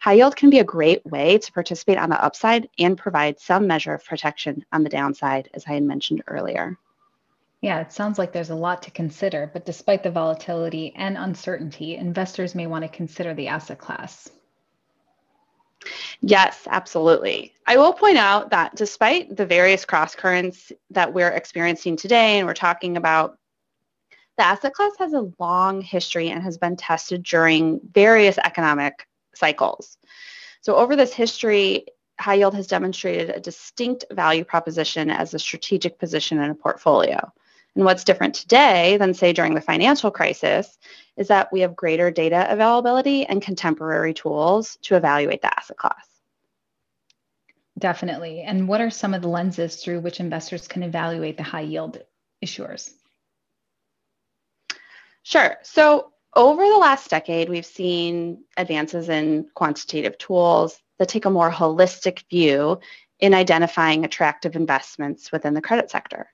High 0.00 0.14
yield 0.14 0.36
can 0.36 0.50
be 0.50 0.58
a 0.58 0.64
great 0.64 1.04
way 1.06 1.38
to 1.38 1.52
participate 1.52 1.98
on 1.98 2.10
the 2.10 2.22
upside 2.22 2.68
and 2.78 2.96
provide 2.96 3.38
some 3.38 3.66
measure 3.66 3.94
of 3.94 4.04
protection 4.04 4.64
on 4.72 4.82
the 4.82 4.90
downside, 4.90 5.50
as 5.54 5.64
I 5.66 5.74
had 5.74 5.82
mentioned 5.82 6.22
earlier. 6.26 6.78
Yeah, 7.62 7.80
it 7.80 7.92
sounds 7.92 8.18
like 8.18 8.32
there's 8.32 8.50
a 8.50 8.54
lot 8.54 8.82
to 8.84 8.90
consider, 8.90 9.50
but 9.52 9.66
despite 9.66 10.02
the 10.02 10.10
volatility 10.10 10.94
and 10.96 11.18
uncertainty, 11.18 11.96
investors 11.96 12.54
may 12.54 12.66
want 12.66 12.84
to 12.84 12.88
consider 12.88 13.34
the 13.34 13.48
asset 13.48 13.78
class. 13.78 14.30
Yes, 16.22 16.66
absolutely. 16.70 17.54
I 17.66 17.76
will 17.76 17.92
point 17.92 18.16
out 18.16 18.50
that 18.50 18.74
despite 18.76 19.36
the 19.36 19.46
various 19.46 19.84
cross 19.84 20.14
currents 20.14 20.72
that 20.90 21.12
we're 21.12 21.28
experiencing 21.28 21.96
today 21.96 22.38
and 22.38 22.46
we're 22.46 22.54
talking 22.54 22.96
about, 22.96 23.38
the 24.36 24.44
asset 24.44 24.72
class 24.72 24.92
has 24.98 25.12
a 25.12 25.30
long 25.38 25.82
history 25.82 26.30
and 26.30 26.42
has 26.42 26.56
been 26.56 26.76
tested 26.76 27.22
during 27.22 27.80
various 27.92 28.38
economic 28.38 29.06
cycles. 29.40 29.98
So 30.60 30.76
over 30.76 30.94
this 30.94 31.12
history, 31.12 31.86
high 32.20 32.34
yield 32.34 32.54
has 32.54 32.66
demonstrated 32.66 33.30
a 33.30 33.40
distinct 33.40 34.04
value 34.12 34.44
proposition 34.44 35.10
as 35.10 35.34
a 35.34 35.38
strategic 35.38 35.98
position 35.98 36.38
in 36.38 36.50
a 36.50 36.54
portfolio. 36.54 37.18
And 37.74 37.84
what's 37.84 38.04
different 38.04 38.34
today 38.34 38.96
than, 38.98 39.14
say, 39.14 39.32
during 39.32 39.54
the 39.54 39.60
financial 39.60 40.10
crisis 40.10 40.78
is 41.16 41.28
that 41.28 41.52
we 41.52 41.60
have 41.60 41.74
greater 41.74 42.10
data 42.10 42.46
availability 42.50 43.24
and 43.24 43.40
contemporary 43.40 44.12
tools 44.12 44.76
to 44.82 44.96
evaluate 44.96 45.40
the 45.42 45.58
asset 45.58 45.76
class. 45.76 46.06
Definitely. 47.78 48.42
And 48.42 48.68
what 48.68 48.80
are 48.80 48.90
some 48.90 49.14
of 49.14 49.22
the 49.22 49.28
lenses 49.28 49.76
through 49.76 50.00
which 50.00 50.20
investors 50.20 50.68
can 50.68 50.82
evaluate 50.82 51.36
the 51.36 51.42
high 51.42 51.62
yield 51.62 52.02
issuers? 52.44 52.90
Sure. 55.22 55.56
So 55.62 56.12
over 56.34 56.62
the 56.62 56.78
last 56.78 57.10
decade, 57.10 57.48
we've 57.48 57.66
seen 57.66 58.44
advances 58.56 59.08
in 59.08 59.46
quantitative 59.54 60.16
tools 60.18 60.80
that 60.98 61.08
take 61.08 61.24
a 61.24 61.30
more 61.30 61.50
holistic 61.50 62.28
view 62.30 62.78
in 63.18 63.34
identifying 63.34 64.04
attractive 64.04 64.56
investments 64.56 65.32
within 65.32 65.54
the 65.54 65.60
credit 65.60 65.90
sector. 65.90 66.28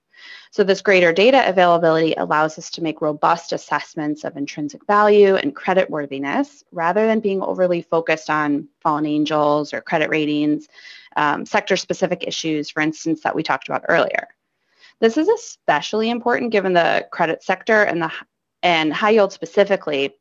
So 0.50 0.64
this 0.64 0.82
greater 0.82 1.12
data 1.12 1.48
availability 1.48 2.14
allows 2.14 2.58
us 2.58 2.70
to 2.70 2.82
make 2.82 3.00
robust 3.00 3.52
assessments 3.52 4.24
of 4.24 4.36
intrinsic 4.36 4.86
value 4.86 5.36
and 5.36 5.54
credit 5.54 5.90
worthiness 5.90 6.64
rather 6.72 7.06
than 7.06 7.20
being 7.20 7.42
overly 7.42 7.82
focused 7.82 8.30
on 8.30 8.68
fallen 8.80 9.06
angels 9.06 9.74
or 9.74 9.80
credit 9.80 10.08
ratings, 10.08 10.68
um, 11.16 11.44
sector-specific 11.44 12.24
issues, 12.26 12.70
for 12.70 12.80
instance, 12.80 13.22
that 13.22 13.34
we 13.34 13.42
talked 13.42 13.68
about 13.68 13.84
earlier. 13.88 14.28
This 15.00 15.18
is 15.18 15.28
especially 15.28 16.08
important 16.08 16.52
given 16.52 16.72
the 16.72 17.06
credit 17.10 17.42
sector 17.42 17.82
and 17.82 18.00
the 18.00 18.12
and 18.66 18.92
high 18.92 19.10
yield 19.10 19.32
specifically, 19.32 20.16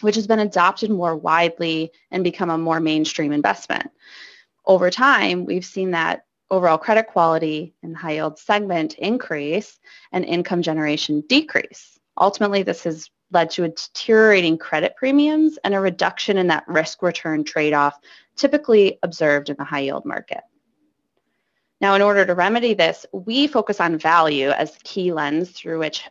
which 0.00 0.16
has 0.16 0.26
been 0.26 0.40
adopted 0.40 0.90
more 0.90 1.14
widely 1.14 1.92
and 2.10 2.24
become 2.24 2.50
a 2.50 2.58
more 2.58 2.80
mainstream 2.80 3.30
investment. 3.30 3.88
Over 4.66 4.90
time, 4.90 5.44
we've 5.44 5.64
seen 5.64 5.92
that 5.92 6.24
overall 6.50 6.76
credit 6.76 7.06
quality 7.06 7.72
in 7.84 7.92
the 7.92 7.98
high 7.98 8.14
yield 8.14 8.36
segment 8.36 8.94
increase 8.94 9.78
and 10.10 10.24
income 10.24 10.60
generation 10.60 11.22
decrease. 11.28 12.00
Ultimately, 12.18 12.64
this 12.64 12.82
has 12.82 13.08
led 13.30 13.48
to 13.50 13.62
a 13.62 13.68
deteriorating 13.68 14.58
credit 14.58 14.96
premiums 14.96 15.56
and 15.62 15.72
a 15.72 15.78
reduction 15.78 16.38
in 16.38 16.48
that 16.48 16.66
risk 16.66 17.00
return 17.00 17.44
trade-off 17.44 17.96
typically 18.34 18.98
observed 19.04 19.50
in 19.50 19.56
the 19.56 19.64
high 19.64 19.78
yield 19.78 20.04
market. 20.04 20.40
Now, 21.80 21.94
in 21.94 22.02
order 22.02 22.26
to 22.26 22.34
remedy 22.34 22.74
this, 22.74 23.06
we 23.12 23.46
focus 23.46 23.80
on 23.80 23.98
value 23.98 24.48
as 24.48 24.72
the 24.72 24.80
key 24.82 25.12
lens 25.12 25.50
through 25.50 25.78
which 25.78 26.02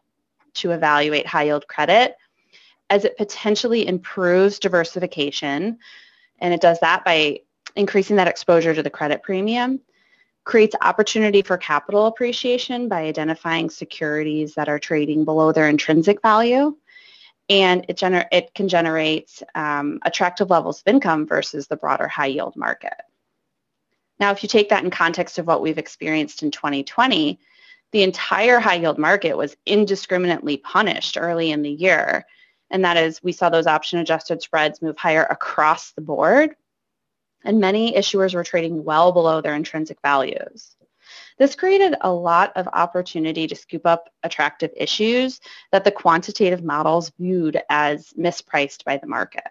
to 0.55 0.71
evaluate 0.71 1.27
high 1.27 1.43
yield 1.43 1.67
credit 1.67 2.15
as 2.89 3.05
it 3.05 3.17
potentially 3.17 3.87
improves 3.87 4.59
diversification. 4.59 5.79
And 6.39 6.53
it 6.53 6.61
does 6.61 6.79
that 6.81 7.05
by 7.05 7.39
increasing 7.75 8.17
that 8.17 8.27
exposure 8.27 8.73
to 8.73 8.83
the 8.83 8.89
credit 8.89 9.23
premium, 9.23 9.79
creates 10.43 10.75
opportunity 10.81 11.41
for 11.41 11.57
capital 11.57 12.07
appreciation 12.07 12.89
by 12.89 13.03
identifying 13.03 13.69
securities 13.69 14.55
that 14.55 14.67
are 14.67 14.79
trading 14.79 15.23
below 15.23 15.51
their 15.51 15.69
intrinsic 15.69 16.21
value. 16.21 16.75
And 17.49 17.85
it, 17.87 17.97
gener- 17.97 18.27
it 18.31 18.53
can 18.53 18.67
generate 18.67 19.41
um, 19.55 19.99
attractive 20.03 20.49
levels 20.49 20.81
of 20.81 20.93
income 20.93 21.27
versus 21.27 21.67
the 21.67 21.75
broader 21.75 22.07
high 22.07 22.27
yield 22.27 22.55
market. 22.55 22.93
Now, 24.19 24.31
if 24.31 24.43
you 24.43 24.49
take 24.49 24.69
that 24.69 24.83
in 24.83 24.89
context 24.89 25.37
of 25.37 25.47
what 25.47 25.61
we've 25.61 25.77
experienced 25.77 26.43
in 26.43 26.51
2020, 26.51 27.39
the 27.91 28.03
entire 28.03 28.59
high 28.59 28.75
yield 28.75 28.97
market 28.97 29.35
was 29.35 29.55
indiscriminately 29.65 30.57
punished 30.57 31.17
early 31.19 31.51
in 31.51 31.61
the 31.61 31.71
year. 31.71 32.25
And 32.69 32.85
that 32.85 32.97
is, 32.97 33.21
we 33.21 33.33
saw 33.33 33.49
those 33.49 33.67
option 33.67 33.99
adjusted 33.99 34.41
spreads 34.41 34.81
move 34.81 34.97
higher 34.97 35.23
across 35.23 35.91
the 35.91 36.01
board. 36.01 36.55
And 37.43 37.59
many 37.59 37.93
issuers 37.93 38.33
were 38.33 38.43
trading 38.43 38.83
well 38.83 39.11
below 39.11 39.41
their 39.41 39.55
intrinsic 39.55 39.97
values. 40.01 40.75
This 41.37 41.55
created 41.55 41.95
a 42.01 42.11
lot 42.11 42.55
of 42.55 42.69
opportunity 42.71 43.47
to 43.47 43.55
scoop 43.55 43.85
up 43.85 44.09
attractive 44.23 44.71
issues 44.75 45.41
that 45.71 45.83
the 45.83 45.91
quantitative 45.91 46.63
models 46.63 47.11
viewed 47.19 47.61
as 47.69 48.13
mispriced 48.13 48.85
by 48.85 48.97
the 48.97 49.07
market. 49.07 49.47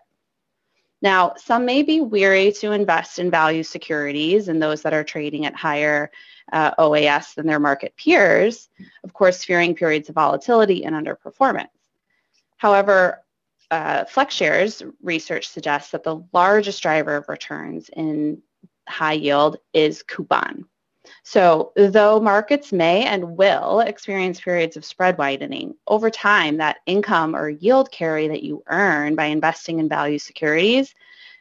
Now, 1.02 1.34
some 1.36 1.64
may 1.64 1.82
be 1.82 2.00
weary 2.00 2.52
to 2.60 2.72
invest 2.72 3.18
in 3.18 3.30
value 3.30 3.62
securities 3.62 4.48
and 4.48 4.62
those 4.62 4.82
that 4.82 4.92
are 4.92 5.04
trading 5.04 5.46
at 5.46 5.56
higher 5.56 6.10
uh, 6.52 6.72
OAS 6.78 7.34
than 7.34 7.46
their 7.46 7.60
market 7.60 7.96
peers, 7.96 8.68
of 9.02 9.12
course, 9.12 9.44
fearing 9.44 9.74
periods 9.74 10.08
of 10.08 10.14
volatility 10.14 10.84
and 10.84 10.94
underperformance. 10.94 11.68
However, 12.58 13.22
uh, 13.70 14.04
FlexShares 14.04 14.92
research 15.02 15.48
suggests 15.48 15.92
that 15.92 16.02
the 16.02 16.22
largest 16.32 16.82
driver 16.82 17.16
of 17.16 17.28
returns 17.28 17.88
in 17.88 18.42
high 18.88 19.12
yield 19.12 19.56
is 19.72 20.02
coupon. 20.02 20.66
So 21.22 21.72
though 21.76 22.18
markets 22.18 22.72
may 22.72 23.04
and 23.04 23.36
will 23.36 23.80
experience 23.80 24.40
periods 24.40 24.76
of 24.76 24.84
spread 24.84 25.18
widening, 25.18 25.74
over 25.86 26.10
time 26.10 26.56
that 26.56 26.78
income 26.86 27.36
or 27.36 27.48
yield 27.48 27.90
carry 27.90 28.28
that 28.28 28.42
you 28.42 28.62
earn 28.66 29.14
by 29.14 29.26
investing 29.26 29.78
in 29.78 29.88
value 29.88 30.18
securities 30.18 30.94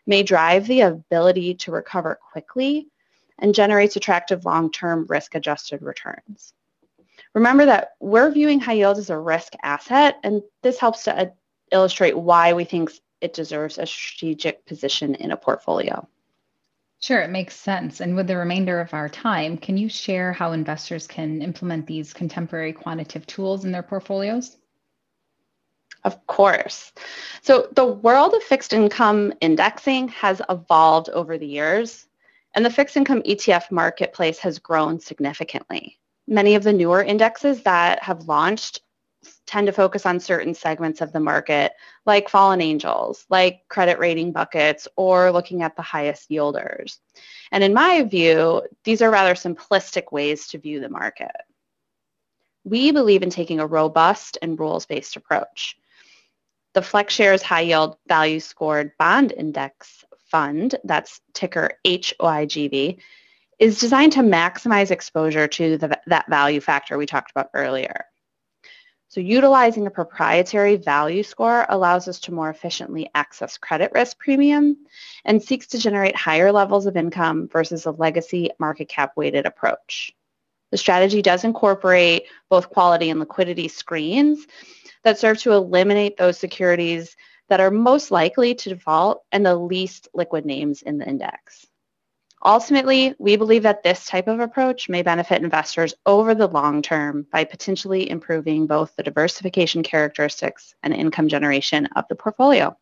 may 0.05 0.23
drive 0.23 0.67
the 0.67 0.81
ability 0.81 1.55
to 1.55 1.71
recover 1.71 2.19
quickly 2.31 2.87
and 3.39 3.55
generates 3.55 3.95
attractive 3.95 4.45
long-term 4.45 5.05
risk-adjusted 5.07 5.81
returns. 5.81 6.53
Remember 7.33 7.65
that 7.65 7.91
we're 7.99 8.31
viewing 8.31 8.59
high 8.59 8.73
yield 8.73 8.97
as 8.97 9.09
a 9.09 9.17
risk 9.17 9.53
asset, 9.63 10.17
and 10.23 10.41
this 10.61 10.79
helps 10.79 11.03
to 11.03 11.31
illustrate 11.71 12.17
why 12.17 12.53
we 12.53 12.63
think 12.65 12.91
it 13.21 13.33
deserves 13.33 13.77
a 13.77 13.85
strategic 13.85 14.65
position 14.65 15.15
in 15.15 15.31
a 15.31 15.37
portfolio. 15.37 16.07
Sure, 17.01 17.21
it 17.21 17.29
makes 17.29 17.55
sense. 17.55 18.01
And 18.01 18.15
with 18.15 18.27
the 18.27 18.35
remainder 18.35 18.81
of 18.81 18.93
our 18.93 19.07
time, 19.07 19.57
can 19.57 19.77
you 19.77 19.87
share 19.87 20.33
how 20.33 20.51
investors 20.51 21.07
can 21.07 21.41
implement 21.41 21.87
these 21.87 22.13
contemporary 22.13 22.73
quantitative 22.73 23.25
tools 23.25 23.63
in 23.63 23.71
their 23.71 23.83
portfolios? 23.83 24.57
Of 26.03 26.25
course. 26.27 26.91
So 27.41 27.67
the 27.73 27.85
world 27.85 28.33
of 28.33 28.43
fixed 28.43 28.73
income 28.73 29.33
indexing 29.41 30.09
has 30.09 30.41
evolved 30.49 31.09
over 31.09 31.37
the 31.37 31.47
years, 31.47 32.07
and 32.53 32.65
the 32.65 32.69
fixed 32.69 32.97
income 32.97 33.21
ETF 33.23 33.71
marketplace 33.71 34.39
has 34.39 34.59
grown 34.59 34.99
significantly. 34.99 35.99
Many 36.27 36.55
of 36.55 36.63
the 36.63 36.73
newer 36.73 37.01
indexes 37.01 37.63
that 37.63 38.03
have 38.03 38.27
launched 38.27 38.81
tend 39.49 39.67
to 39.67 39.73
focus 39.73 40.05
on 40.05 40.19
certain 40.19 40.53
segments 40.53 41.01
of 41.01 41.11
the 41.11 41.19
market, 41.19 41.71
like 42.05 42.29
fallen 42.29 42.61
angels, 42.61 43.25
like 43.29 43.61
credit 43.67 43.97
rating 43.97 44.31
buckets, 44.31 44.87
or 44.95 45.31
looking 45.31 45.63
at 45.63 45.75
the 45.75 45.81
highest 45.81 46.29
yielders. 46.29 46.99
And 47.51 47.63
in 47.63 47.73
my 47.73 48.03
view, 48.03 48.61
these 48.83 49.01
are 49.01 49.09
rather 49.09 49.33
simplistic 49.33 50.11
ways 50.11 50.47
to 50.49 50.59
view 50.59 50.79
the 50.79 50.89
market. 50.89 51.31
We 52.63 52.91
believe 52.91 53.23
in 53.23 53.31
taking 53.31 53.59
a 53.59 53.65
robust 53.65 54.37
and 54.41 54.59
rules-based 54.59 55.15
approach. 55.15 55.75
The 56.75 56.81
FlexShares 56.81 57.41
High 57.41 57.61
Yield 57.61 57.97
Value 58.07 58.39
Scored 58.39 58.91
Bond 58.99 59.31
Index 59.31 60.05
Fund, 60.29 60.75
that's 60.83 61.21
ticker 61.33 61.71
HYGV, 61.83 62.99
is 63.57 63.79
designed 63.79 64.13
to 64.13 64.19
maximize 64.19 64.91
exposure 64.91 65.47
to 65.47 65.77
the, 65.79 65.99
that 66.05 66.29
value 66.29 66.61
factor 66.61 66.99
we 66.99 67.07
talked 67.07 67.31
about 67.31 67.49
earlier. 67.55 68.05
So 69.09 69.21
utilizing 69.21 69.87
a 69.87 69.91
proprietary 69.91 70.75
value 70.75 71.23
score 71.23 71.65
allows 71.67 72.07
us 72.07 72.19
to 72.21 72.31
more 72.31 72.51
efficiently 72.51 73.09
access 73.15 73.57
credit 73.57 73.91
risk 73.91 74.19
premium 74.19 74.77
and 75.25 75.41
seeks 75.41 75.65
to 75.67 75.79
generate 75.79 76.15
higher 76.15 76.51
levels 76.51 76.85
of 76.85 76.95
income 76.95 77.47
versus 77.51 77.87
a 77.87 77.91
legacy 77.91 78.51
market 78.59 78.87
cap 78.87 79.13
weighted 79.15 79.47
approach. 79.47 80.13
The 80.69 80.77
strategy 80.77 81.23
does 81.23 81.43
incorporate 81.43 82.27
both 82.49 82.69
quality 82.69 83.09
and 83.09 83.19
liquidity 83.19 83.67
screens 83.67 84.45
that 85.03 85.17
serve 85.17 85.39
to 85.39 85.53
eliminate 85.53 86.17
those 86.17 86.37
securities 86.37 87.15
that 87.47 87.59
are 87.59 87.71
most 87.71 88.11
likely 88.11 88.53
to 88.53 88.69
default 88.69 89.23
and 89.31 89.43
the 89.43 89.55
least 89.55 90.07
liquid 90.13 90.45
names 90.45 90.83
in 90.83 90.99
the 90.99 91.09
index. 91.09 91.65
Ultimately, 92.45 93.13
we 93.19 93.35
believe 93.35 93.63
that 93.63 93.83
this 93.83 94.05
type 94.05 94.27
of 94.27 94.39
approach 94.39 94.87
may 94.87 95.01
benefit 95.01 95.43
investors 95.43 95.93
over 96.05 96.33
the 96.33 96.47
long 96.47 96.81
term 96.81 97.27
by 97.31 97.43
potentially 97.43 98.09
improving 98.09 98.65
both 98.65 98.95
the 98.95 99.03
diversification 99.03 99.83
characteristics 99.83 100.73
and 100.81 100.93
income 100.93 101.27
generation 101.27 101.87
of 101.97 102.05
the 102.07 102.15
portfolio. 102.15 102.75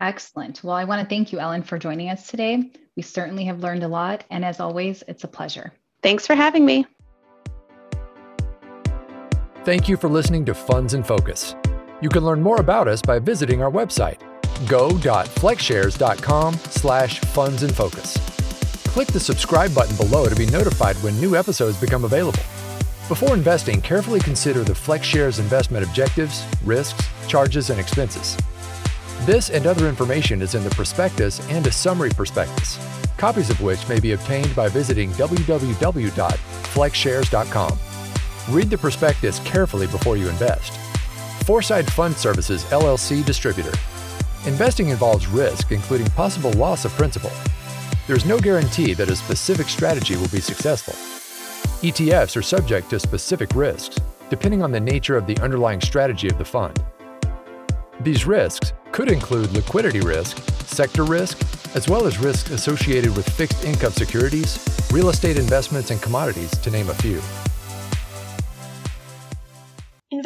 Excellent. 0.00 0.64
Well, 0.64 0.74
I 0.74 0.84
want 0.84 1.02
to 1.02 1.14
thank 1.14 1.30
you, 1.30 1.40
Ellen, 1.40 1.62
for 1.62 1.78
joining 1.78 2.08
us 2.08 2.26
today. 2.28 2.70
We 2.96 3.02
certainly 3.02 3.44
have 3.44 3.60
learned 3.60 3.82
a 3.82 3.88
lot. 3.88 4.24
And 4.30 4.46
as 4.46 4.60
always, 4.60 5.04
it's 5.06 5.24
a 5.24 5.28
pleasure. 5.28 5.72
Thanks 6.02 6.26
for 6.26 6.34
having 6.34 6.64
me. 6.64 6.86
Thank 9.64 9.90
you 9.90 9.98
for 9.98 10.08
listening 10.08 10.46
to 10.46 10.54
Funds 10.54 10.94
in 10.94 11.02
Focus. 11.02 11.54
You 12.00 12.08
can 12.08 12.24
learn 12.24 12.40
more 12.40 12.56
about 12.56 12.88
us 12.88 13.02
by 13.02 13.18
visiting 13.18 13.62
our 13.62 13.70
website, 13.70 14.20
go.flexshares.com 14.66 16.54
slash 16.54 17.20
funds 17.20 17.62
in 17.62 17.70
focus. 17.70 18.29
Click 18.90 19.06
the 19.06 19.20
subscribe 19.20 19.72
button 19.72 19.94
below 19.94 20.28
to 20.28 20.34
be 20.34 20.46
notified 20.46 20.96
when 20.96 21.14
new 21.20 21.36
episodes 21.36 21.80
become 21.80 22.04
available. 22.04 22.42
Before 23.06 23.34
investing, 23.34 23.80
carefully 23.80 24.18
consider 24.18 24.64
the 24.64 24.72
FlexShares 24.72 25.38
investment 25.38 25.86
objectives, 25.86 26.44
risks, 26.64 27.08
charges, 27.28 27.70
and 27.70 27.78
expenses. 27.78 28.36
This 29.20 29.50
and 29.50 29.64
other 29.64 29.88
information 29.88 30.42
is 30.42 30.56
in 30.56 30.64
the 30.64 30.70
prospectus 30.70 31.38
and 31.50 31.64
a 31.68 31.72
summary 31.72 32.10
prospectus, 32.10 32.80
copies 33.16 33.48
of 33.48 33.60
which 33.60 33.88
may 33.88 34.00
be 34.00 34.10
obtained 34.10 34.56
by 34.56 34.68
visiting 34.68 35.12
www.flexshares.com. 35.12 37.78
Read 38.52 38.70
the 38.70 38.78
prospectus 38.78 39.38
carefully 39.44 39.86
before 39.86 40.16
you 40.16 40.28
invest. 40.28 40.72
Foreside 41.46 41.88
Fund 41.92 42.16
Services 42.16 42.64
LLC 42.64 43.24
Distributor. 43.24 43.78
Investing 44.46 44.88
involves 44.88 45.28
risk, 45.28 45.70
including 45.70 46.08
possible 46.08 46.50
loss 46.54 46.84
of 46.84 46.90
principal. 46.94 47.30
There's 48.10 48.26
no 48.26 48.40
guarantee 48.40 48.92
that 48.94 49.08
a 49.08 49.14
specific 49.14 49.68
strategy 49.68 50.16
will 50.16 50.26
be 50.30 50.40
successful. 50.40 50.94
ETFs 51.80 52.36
are 52.36 52.42
subject 52.42 52.90
to 52.90 52.98
specific 52.98 53.54
risks, 53.54 54.00
depending 54.30 54.64
on 54.64 54.72
the 54.72 54.80
nature 54.80 55.16
of 55.16 55.28
the 55.28 55.38
underlying 55.38 55.80
strategy 55.80 56.26
of 56.26 56.36
the 56.36 56.44
fund. 56.44 56.82
These 58.00 58.26
risks 58.26 58.72
could 58.90 59.12
include 59.12 59.52
liquidity 59.52 60.00
risk, 60.00 60.38
sector 60.66 61.04
risk, 61.04 61.38
as 61.76 61.88
well 61.88 62.04
as 62.04 62.18
risks 62.18 62.50
associated 62.50 63.16
with 63.16 63.28
fixed 63.28 63.62
income 63.62 63.92
securities, 63.92 64.58
real 64.90 65.10
estate 65.10 65.38
investments, 65.38 65.92
and 65.92 66.02
commodities, 66.02 66.50
to 66.62 66.70
name 66.72 66.90
a 66.90 66.94
few. 66.94 67.20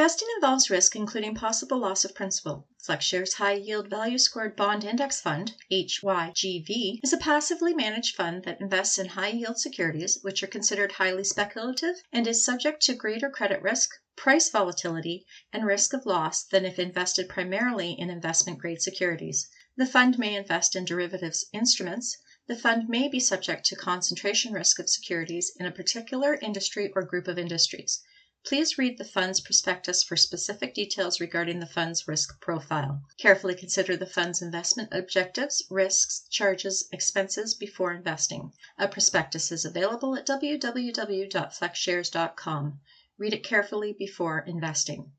Investing 0.04 0.28
involves 0.37 0.68
risk 0.68 0.96
including 0.96 1.34
possible 1.34 1.78
loss 1.78 2.04
of 2.04 2.14
principal. 2.14 2.68
FlexShares 2.87 3.37
High 3.37 3.54
Yield 3.54 3.88
Value 3.88 4.18
Scored 4.18 4.54
Bond 4.54 4.84
Index 4.84 5.18
Fund, 5.18 5.54
HYGV, 5.73 7.00
is 7.02 7.14
a 7.14 7.17
passively 7.17 7.73
managed 7.73 8.14
fund 8.14 8.45
that 8.45 8.60
invests 8.60 8.99
in 8.99 9.06
high 9.06 9.30
yield 9.30 9.58
securities, 9.58 10.19
which 10.21 10.43
are 10.43 10.47
considered 10.47 10.93
highly 10.93 11.25
speculative 11.25 12.02
and 12.12 12.26
is 12.26 12.45
subject 12.45 12.82
to 12.82 12.95
greater 12.95 13.30
credit 13.30 13.62
risk, 13.62 13.93
price 14.14 14.50
volatility, 14.50 15.25
and 15.54 15.64
risk 15.64 15.95
of 15.95 16.04
loss 16.04 16.45
than 16.45 16.67
if 16.67 16.78
invested 16.78 17.26
primarily 17.26 17.93
in 17.93 18.10
investment 18.10 18.58
grade 18.58 18.82
securities. 18.82 19.49
The 19.78 19.86
fund 19.86 20.19
may 20.19 20.34
invest 20.34 20.76
in 20.76 20.84
derivatives 20.84 21.47
instruments. 21.54 22.19
The 22.47 22.56
fund 22.56 22.90
may 22.90 23.08
be 23.08 23.21
subject 23.21 23.64
to 23.69 23.75
concentration 23.75 24.52
risk 24.52 24.78
of 24.78 24.90
securities 24.90 25.50
in 25.58 25.64
a 25.64 25.73
particular 25.73 26.34
industry 26.43 26.93
or 26.95 27.04
group 27.04 27.26
of 27.26 27.38
industries. 27.38 28.02
Please 28.47 28.76
read 28.76 28.99
the 28.99 29.07
fund's 29.07 29.41
prospectus 29.41 30.02
for 30.02 30.17
specific 30.17 30.75
details 30.75 31.19
regarding 31.19 31.61
the 31.61 31.67
fund's 31.67 32.07
risk 32.07 32.39
profile. 32.43 33.02
Carefully 33.17 33.54
consider 33.54 33.97
the 33.97 34.04
fund's 34.04 34.43
investment 34.43 34.91
objectives, 34.93 35.63
risks, 35.71 36.26
charges, 36.28 36.87
expenses 36.93 37.54
before 37.54 37.95
investing. 37.95 38.52
A 38.76 38.87
prospectus 38.87 39.50
is 39.50 39.65
available 39.65 40.15
at 40.15 40.26
www.flexshares.com. 40.26 42.80
Read 43.17 43.33
it 43.33 43.45
carefully 43.45 43.95
before 43.95 44.41
investing. 44.41 45.13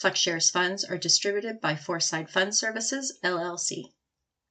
FlexShares 0.00 0.50
funds 0.50 0.84
are 0.84 0.96
distributed 0.96 1.60
by 1.60 1.76
Foreside 1.76 2.30
Fund 2.30 2.56
Services, 2.56 3.18
LLC. 3.22 3.92